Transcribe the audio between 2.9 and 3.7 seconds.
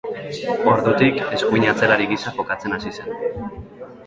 zen.